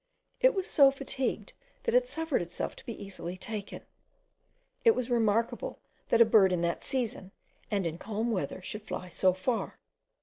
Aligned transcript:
It 0.39 0.55
was 0.55 0.67
so 0.67 0.89
fatigued, 0.89 1.53
that 1.83 1.93
it 1.93 2.07
suffered 2.07 2.41
itself 2.41 2.75
to 2.75 2.85
be 2.87 2.99
easily 2.99 3.37
taken. 3.37 3.83
It 4.83 4.95
was 4.95 5.11
remarkable 5.11 5.79
that 6.09 6.21
a 6.21 6.25
bird, 6.25 6.51
in 6.51 6.61
that 6.61 6.83
season, 6.83 7.31
and 7.69 7.85
in 7.85 7.99
calm 7.99 8.31
weather, 8.31 8.63
should 8.63 8.81
fly 8.81 9.09
so 9.09 9.33
far. 9.33 9.77